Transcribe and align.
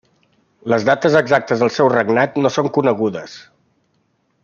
Les 0.73 0.85
dates 0.87 1.17
exactes 1.19 1.61
del 1.65 1.71
seu 1.77 1.91
regnat 1.97 2.41
no 2.45 2.53
són 2.59 2.73
conegudes. 2.79 3.37